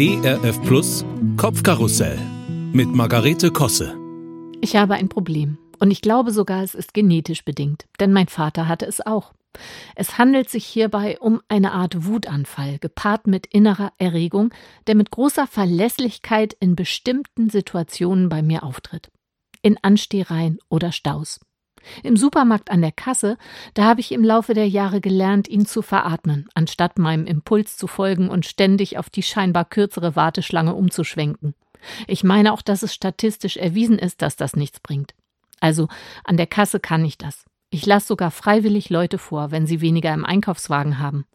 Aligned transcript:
ERF 0.00 0.62
Plus 0.62 1.04
Kopfkarussell 1.36 2.16
mit 2.72 2.86
Margarete 2.94 3.50
Kosse. 3.50 3.98
Ich 4.60 4.76
habe 4.76 4.94
ein 4.94 5.08
Problem. 5.08 5.58
Und 5.80 5.90
ich 5.90 6.02
glaube 6.02 6.30
sogar, 6.30 6.62
es 6.62 6.76
ist 6.76 6.94
genetisch 6.94 7.44
bedingt, 7.44 7.86
denn 7.98 8.12
mein 8.12 8.28
Vater 8.28 8.68
hatte 8.68 8.86
es 8.86 9.04
auch. 9.04 9.32
Es 9.96 10.16
handelt 10.16 10.50
sich 10.50 10.64
hierbei 10.64 11.18
um 11.18 11.40
eine 11.48 11.72
Art 11.72 12.06
Wutanfall, 12.06 12.78
gepaart 12.78 13.26
mit 13.26 13.46
innerer 13.46 13.92
Erregung, 13.98 14.54
der 14.86 14.94
mit 14.94 15.10
großer 15.10 15.48
Verlässlichkeit 15.48 16.54
in 16.60 16.76
bestimmten 16.76 17.50
Situationen 17.50 18.28
bei 18.28 18.40
mir 18.40 18.62
auftritt. 18.62 19.10
In 19.62 19.78
Anstehereien 19.82 20.60
oder 20.68 20.92
Staus. 20.92 21.40
Im 22.02 22.16
Supermarkt 22.16 22.70
an 22.70 22.80
der 22.80 22.92
Kasse, 22.92 23.36
da 23.74 23.84
habe 23.84 24.00
ich 24.00 24.12
im 24.12 24.24
Laufe 24.24 24.54
der 24.54 24.68
Jahre 24.68 25.00
gelernt, 25.00 25.48
ihn 25.48 25.66
zu 25.66 25.82
veratmen, 25.82 26.48
anstatt 26.54 26.98
meinem 26.98 27.26
Impuls 27.26 27.76
zu 27.76 27.86
folgen 27.86 28.28
und 28.28 28.46
ständig 28.46 28.98
auf 28.98 29.10
die 29.10 29.22
scheinbar 29.22 29.64
kürzere 29.64 30.16
Warteschlange 30.16 30.74
umzuschwenken. 30.74 31.54
Ich 32.06 32.24
meine 32.24 32.52
auch, 32.52 32.62
dass 32.62 32.82
es 32.82 32.94
statistisch 32.94 33.56
erwiesen 33.56 33.98
ist, 33.98 34.22
dass 34.22 34.36
das 34.36 34.56
nichts 34.56 34.80
bringt. 34.80 35.14
Also 35.60 35.88
an 36.24 36.36
der 36.36 36.46
Kasse 36.46 36.80
kann 36.80 37.04
ich 37.04 37.18
das. 37.18 37.44
Ich 37.70 37.84
lasse 37.84 38.06
sogar 38.06 38.30
freiwillig 38.30 38.90
Leute 38.90 39.18
vor, 39.18 39.50
wenn 39.50 39.66
sie 39.66 39.80
weniger 39.80 40.12
im 40.14 40.24
Einkaufswagen 40.24 40.98
haben. 40.98 41.26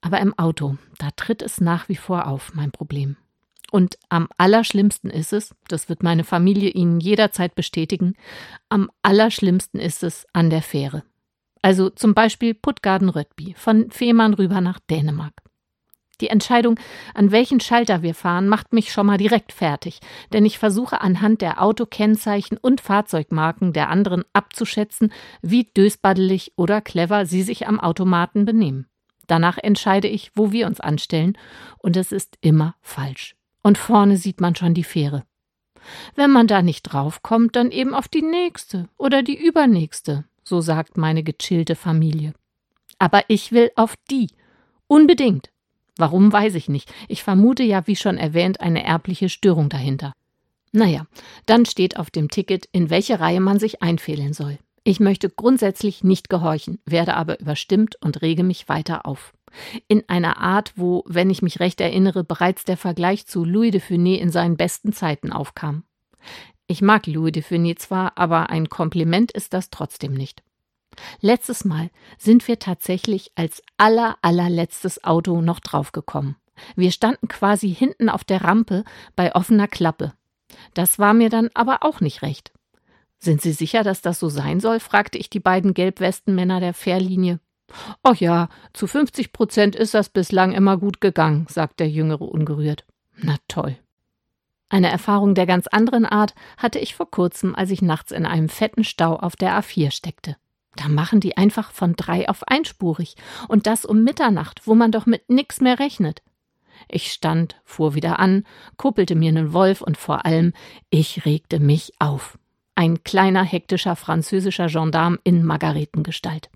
Aber 0.00 0.20
im 0.20 0.38
Auto, 0.38 0.76
da 0.98 1.10
tritt 1.16 1.40
es 1.40 1.60
nach 1.60 1.88
wie 1.88 1.96
vor 1.96 2.26
auf, 2.26 2.52
mein 2.54 2.70
Problem. 2.70 3.16
Und 3.74 3.98
am 4.08 4.28
allerschlimmsten 4.36 5.10
ist 5.10 5.32
es, 5.32 5.52
das 5.66 5.88
wird 5.88 6.04
meine 6.04 6.22
Familie 6.22 6.70
Ihnen 6.70 7.00
jederzeit 7.00 7.56
bestätigen, 7.56 8.14
am 8.68 8.88
allerschlimmsten 9.02 9.80
ist 9.80 10.04
es 10.04 10.28
an 10.32 10.48
der 10.48 10.62
Fähre. 10.62 11.02
Also 11.60 11.90
zum 11.90 12.14
Beispiel 12.14 12.54
Puttgarden-Rödby, 12.54 13.54
von 13.58 13.90
Fehmarn 13.90 14.34
rüber 14.34 14.60
nach 14.60 14.78
Dänemark. 14.78 15.32
Die 16.20 16.28
Entscheidung, 16.28 16.78
an 17.14 17.32
welchen 17.32 17.58
Schalter 17.58 18.02
wir 18.02 18.14
fahren, 18.14 18.46
macht 18.46 18.72
mich 18.72 18.92
schon 18.92 19.08
mal 19.08 19.18
direkt 19.18 19.52
fertig, 19.52 19.98
denn 20.32 20.46
ich 20.46 20.60
versuche 20.60 21.00
anhand 21.00 21.40
der 21.40 21.60
Autokennzeichen 21.60 22.58
und 22.58 22.80
Fahrzeugmarken 22.80 23.72
der 23.72 23.88
anderen 23.90 24.22
abzuschätzen, 24.32 25.12
wie 25.42 25.64
dösbaddelig 25.64 26.52
oder 26.54 26.80
clever 26.80 27.26
sie 27.26 27.42
sich 27.42 27.66
am 27.66 27.80
Automaten 27.80 28.44
benehmen. 28.44 28.86
Danach 29.26 29.58
entscheide 29.58 30.06
ich, 30.06 30.30
wo 30.36 30.52
wir 30.52 30.68
uns 30.68 30.78
anstellen, 30.78 31.36
und 31.78 31.96
es 31.96 32.12
ist 32.12 32.38
immer 32.40 32.76
falsch. 32.80 33.34
Und 33.64 33.78
vorne 33.78 34.18
sieht 34.18 34.42
man 34.42 34.54
schon 34.54 34.74
die 34.74 34.84
Fähre. 34.84 35.24
Wenn 36.14 36.30
man 36.30 36.46
da 36.46 36.62
nicht 36.62 36.82
draufkommt, 36.82 37.56
dann 37.56 37.70
eben 37.70 37.94
auf 37.94 38.08
die 38.08 38.22
nächste 38.22 38.88
oder 38.98 39.22
die 39.22 39.36
übernächste, 39.36 40.24
so 40.44 40.60
sagt 40.60 40.98
meine 40.98 41.22
gechillte 41.22 41.74
Familie. 41.74 42.34
Aber 42.98 43.22
ich 43.28 43.52
will 43.52 43.70
auf 43.74 43.94
die. 44.10 44.28
Unbedingt. 44.86 45.50
Warum 45.96 46.30
weiß 46.30 46.54
ich 46.56 46.68
nicht. 46.68 46.92
Ich 47.08 47.22
vermute 47.22 47.62
ja, 47.62 47.86
wie 47.86 47.96
schon 47.96 48.18
erwähnt, 48.18 48.60
eine 48.60 48.84
erbliche 48.84 49.28
Störung 49.30 49.70
dahinter. 49.70 50.12
Naja, 50.72 51.06
dann 51.46 51.64
steht 51.64 51.96
auf 51.96 52.10
dem 52.10 52.28
Ticket, 52.28 52.68
in 52.70 52.90
welche 52.90 53.18
Reihe 53.18 53.40
man 53.40 53.58
sich 53.58 53.82
einfehlen 53.82 54.34
soll. 54.34 54.58
Ich 54.82 55.00
möchte 55.00 55.30
grundsätzlich 55.30 56.04
nicht 56.04 56.28
gehorchen, 56.28 56.80
werde 56.84 57.14
aber 57.14 57.40
überstimmt 57.40 57.96
und 58.02 58.20
rege 58.20 58.42
mich 58.42 58.68
weiter 58.68 59.06
auf. 59.06 59.32
In 59.88 60.02
einer 60.08 60.38
Art, 60.38 60.72
wo, 60.76 61.04
wenn 61.06 61.30
ich 61.30 61.42
mich 61.42 61.60
recht 61.60 61.80
erinnere, 61.80 62.24
bereits 62.24 62.64
der 62.64 62.76
Vergleich 62.76 63.26
zu 63.26 63.44
Louis 63.44 63.70
de 63.70 63.80
Funès 63.80 64.18
in 64.18 64.30
seinen 64.30 64.56
besten 64.56 64.92
Zeiten 64.92 65.32
aufkam. 65.32 65.84
Ich 66.66 66.80
mag 66.80 67.06
Louis 67.06 67.32
de 67.32 67.42
Funès 67.42 67.76
zwar, 67.76 68.16
aber 68.16 68.50
ein 68.50 68.68
Kompliment 68.68 69.32
ist 69.32 69.52
das 69.52 69.70
trotzdem 69.70 70.14
nicht. 70.14 70.42
Letztes 71.20 71.64
Mal 71.64 71.90
sind 72.18 72.46
wir 72.48 72.58
tatsächlich 72.58 73.32
als 73.34 73.62
aller 73.76 74.16
allerletztes 74.22 75.04
Auto 75.04 75.40
noch 75.40 75.60
draufgekommen. 75.60 76.36
Wir 76.76 76.92
standen 76.92 77.28
quasi 77.28 77.74
hinten 77.74 78.08
auf 78.08 78.24
der 78.24 78.42
Rampe 78.44 78.84
bei 79.16 79.34
offener 79.34 79.68
Klappe. 79.68 80.14
Das 80.72 80.98
war 80.98 81.14
mir 81.14 81.30
dann 81.30 81.50
aber 81.54 81.82
auch 81.82 82.00
nicht 82.00 82.22
recht. 82.22 82.52
Sind 83.18 83.40
Sie 83.40 83.52
sicher, 83.52 83.82
dass 83.82 84.02
das 84.02 84.20
so 84.20 84.28
sein 84.28 84.60
soll? 84.60 84.80
fragte 84.80 85.18
ich 85.18 85.30
die 85.30 85.40
beiden 85.40 85.74
Gelbwestenmänner 85.74 86.60
der 86.60 86.74
Fährlinie. 86.74 87.40
Ach 88.02 88.16
ja, 88.16 88.48
zu 88.72 88.86
50 88.86 89.32
Prozent 89.32 89.76
ist 89.76 89.94
das 89.94 90.08
bislang 90.08 90.52
immer 90.52 90.76
gut 90.76 91.00
gegangen, 91.00 91.46
sagt 91.48 91.80
der 91.80 91.88
Jüngere 91.88 92.22
ungerührt. 92.22 92.84
Na 93.16 93.36
toll. 93.48 93.76
Eine 94.68 94.90
Erfahrung 94.90 95.34
der 95.34 95.46
ganz 95.46 95.66
anderen 95.66 96.04
Art 96.06 96.34
hatte 96.56 96.78
ich 96.78 96.94
vor 96.94 97.10
kurzem, 97.10 97.54
als 97.54 97.70
ich 97.70 97.82
nachts 97.82 98.12
in 98.12 98.26
einem 98.26 98.48
fetten 98.48 98.84
Stau 98.84 99.16
auf 99.16 99.36
der 99.36 99.58
A4 99.58 99.90
steckte. 99.92 100.36
Da 100.76 100.88
machen 100.88 101.20
die 101.20 101.36
einfach 101.36 101.70
von 101.70 101.94
drei 101.94 102.28
auf 102.28 102.46
einspurig. 102.48 103.14
Und 103.48 103.66
das 103.66 103.84
um 103.84 104.02
Mitternacht, 104.02 104.66
wo 104.66 104.74
man 104.74 104.90
doch 104.90 105.06
mit 105.06 105.28
nix 105.30 105.60
mehr 105.60 105.78
rechnet. 105.78 106.22
Ich 106.88 107.12
stand, 107.12 107.60
fuhr 107.64 107.94
wieder 107.94 108.18
an, 108.18 108.44
kuppelte 108.76 109.14
mir 109.14 109.32
nen 109.32 109.52
Wolf 109.52 109.80
und 109.80 109.96
vor 109.96 110.26
allem, 110.26 110.52
ich 110.90 111.24
regte 111.24 111.60
mich 111.60 111.92
auf. 111.98 112.38
Ein 112.74 113.04
kleiner, 113.04 113.44
hektischer 113.44 113.94
französischer 113.94 114.66
Gendarm 114.66 115.18
in 115.22 115.44
Margaretengestalt. 115.44 116.50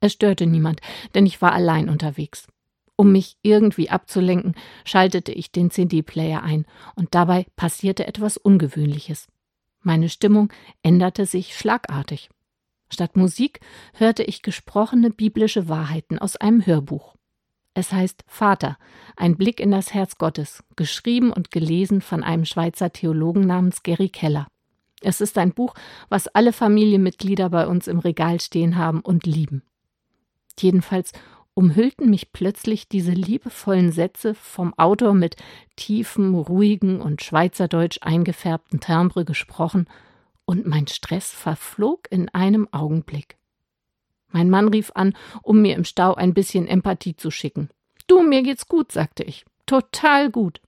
Es 0.00 0.12
störte 0.12 0.46
niemand, 0.46 0.80
denn 1.14 1.26
ich 1.26 1.42
war 1.42 1.52
allein 1.52 1.88
unterwegs. 1.88 2.46
Um 2.96 3.12
mich 3.12 3.36
irgendwie 3.42 3.90
abzulenken, 3.90 4.54
schaltete 4.84 5.32
ich 5.32 5.52
den 5.52 5.70
CD-Player 5.70 6.42
ein, 6.42 6.66
und 6.96 7.14
dabei 7.14 7.46
passierte 7.54 8.06
etwas 8.06 8.36
Ungewöhnliches. 8.36 9.28
Meine 9.82 10.08
Stimmung 10.08 10.52
änderte 10.82 11.24
sich 11.24 11.56
schlagartig. 11.56 12.28
Statt 12.90 13.16
Musik 13.16 13.60
hörte 13.94 14.24
ich 14.24 14.42
gesprochene 14.42 15.10
biblische 15.10 15.68
Wahrheiten 15.68 16.18
aus 16.18 16.36
einem 16.36 16.66
Hörbuch. 16.66 17.14
Es 17.74 17.92
heißt 17.92 18.24
Vater, 18.26 18.76
ein 19.16 19.36
Blick 19.36 19.60
in 19.60 19.70
das 19.70 19.94
Herz 19.94 20.18
Gottes, 20.18 20.64
geschrieben 20.74 21.32
und 21.32 21.52
gelesen 21.52 22.00
von 22.00 22.24
einem 22.24 22.44
Schweizer 22.44 22.92
Theologen 22.92 23.46
namens 23.46 23.84
Gary 23.84 24.08
Keller. 24.08 24.48
Es 25.00 25.20
ist 25.20 25.38
ein 25.38 25.52
Buch, 25.52 25.74
was 26.08 26.26
alle 26.26 26.52
Familienmitglieder 26.52 27.50
bei 27.50 27.68
uns 27.68 27.86
im 27.86 28.00
Regal 28.00 28.40
stehen 28.40 28.76
haben 28.76 29.00
und 29.00 29.26
lieben. 29.26 29.62
Jedenfalls 30.60 31.12
umhüllten 31.54 32.08
mich 32.08 32.32
plötzlich 32.32 32.88
diese 32.88 33.10
liebevollen 33.10 33.90
Sätze 33.90 34.34
vom 34.34 34.74
Autor 34.74 35.12
mit 35.12 35.36
tiefem, 35.76 36.34
ruhigen 36.34 37.00
und 37.00 37.22
schweizerdeutsch 37.22 37.98
eingefärbten 38.00 38.80
Timbre 38.80 39.24
gesprochen 39.24 39.88
und 40.44 40.66
mein 40.66 40.86
Stress 40.86 41.32
verflog 41.32 42.06
in 42.10 42.28
einem 42.28 42.68
Augenblick. 42.72 43.36
Mein 44.30 44.50
Mann 44.50 44.68
rief 44.68 44.92
an, 44.94 45.14
um 45.42 45.60
mir 45.60 45.74
im 45.74 45.84
Stau 45.84 46.14
ein 46.14 46.32
bisschen 46.32 46.68
Empathie 46.68 47.16
zu 47.16 47.30
schicken. 47.30 47.70
Du, 48.06 48.22
mir 48.22 48.42
geht's 48.42 48.68
gut, 48.68 48.92
sagte 48.92 49.24
ich. 49.24 49.44
Total 49.66 50.30
gut. 50.30 50.60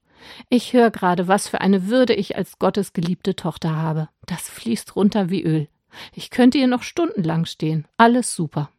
Ich 0.49 0.73
höre 0.73 0.91
gerade, 0.91 1.27
was 1.27 1.47
für 1.47 1.61
eine 1.61 1.87
Würde 1.87 2.13
ich 2.13 2.35
als 2.35 2.59
Gottes 2.59 2.93
geliebte 2.93 3.35
Tochter 3.35 3.75
habe. 3.75 4.09
Das 4.25 4.49
fließt 4.49 4.95
runter 4.95 5.29
wie 5.29 5.43
Öl. 5.43 5.67
Ich 6.13 6.29
könnte 6.29 6.57
hier 6.57 6.67
noch 6.67 6.83
stundenlang 6.83 7.45
stehen. 7.45 7.87
Alles 7.97 8.35
super. 8.35 8.69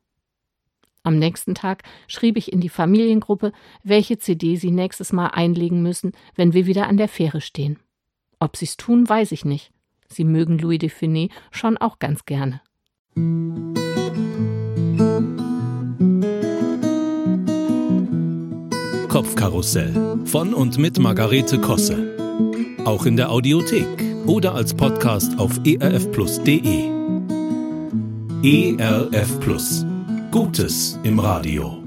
Am 1.04 1.18
nächsten 1.18 1.54
Tag 1.54 1.82
schrieb 2.06 2.36
ich 2.36 2.52
in 2.52 2.60
die 2.60 2.68
Familiengruppe, 2.68 3.52
welche 3.82 4.18
CD 4.18 4.56
sie 4.56 4.70
nächstes 4.70 5.12
Mal 5.12 5.28
einlegen 5.28 5.82
müssen, 5.82 6.12
wenn 6.36 6.52
wir 6.52 6.66
wieder 6.66 6.86
an 6.86 6.96
der 6.96 7.08
Fähre 7.08 7.40
stehen. 7.40 7.78
Ob 8.38 8.56
sie's 8.56 8.76
tun, 8.76 9.08
weiß 9.08 9.32
ich 9.32 9.44
nicht. 9.44 9.72
Sie 10.08 10.24
mögen 10.24 10.58
Louis 10.58 10.78
de 10.78 10.90
Funès 10.90 11.30
schon 11.50 11.76
auch 11.76 11.98
ganz 11.98 12.24
gerne. 12.24 12.60
Kopfkarussell 19.08 20.18
von 20.24 20.54
und 20.54 20.78
mit 20.78 20.98
Margarete 20.98 21.60
Kosse. 21.60 22.16
Auch 22.84 23.06
in 23.06 23.16
der 23.16 23.30
Audiothek 23.30 23.86
oder 24.26 24.54
als 24.54 24.74
Podcast 24.74 25.38
auf 25.38 25.60
erfplus.de. 25.64 26.90
ERF 28.42 29.40
Plus. 29.40 29.86
Gutes 30.32 30.98
im 31.02 31.18
Radio. 31.18 31.81